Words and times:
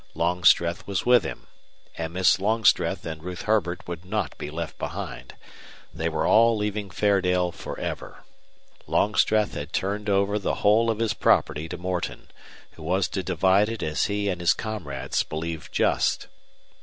Longstreth 0.15 0.87
was 0.87 1.05
with 1.05 1.23
him. 1.23 1.45
And 1.95 2.11
Miss 2.13 2.39
Longstreth 2.39 3.05
and 3.05 3.21
Ruth 3.23 3.43
Herbert 3.43 3.87
would 3.87 4.03
not 4.03 4.35
be 4.39 4.49
left 4.49 4.79
behind. 4.79 5.35
They 5.93 6.09
were 6.09 6.25
all 6.25 6.57
leaving 6.57 6.89
Fairdale 6.89 7.51
for 7.51 7.79
ever. 7.79 8.23
Longstreth 8.87 9.53
had 9.53 9.73
turned 9.73 10.09
over 10.09 10.39
the 10.39 10.55
whole 10.65 10.89
of 10.89 10.97
his 10.97 11.13
property 11.13 11.69
to 11.69 11.77
Morton, 11.77 12.29
who 12.71 12.81
was 12.81 13.07
to 13.09 13.21
divide 13.21 13.69
it 13.69 13.83
as 13.83 14.05
he 14.05 14.27
and 14.27 14.41
his 14.41 14.55
comrades 14.55 15.21
believed 15.21 15.71
just. 15.71 16.25